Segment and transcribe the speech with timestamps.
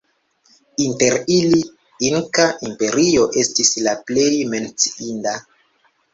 [0.85, 1.59] Inter ili
[2.07, 4.27] Inkaa Imperio estis la plej
[4.57, 5.37] menciinda.